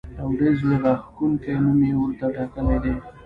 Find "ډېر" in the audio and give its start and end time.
0.37-0.53